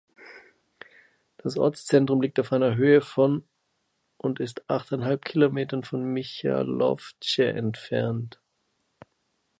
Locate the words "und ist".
4.17-4.67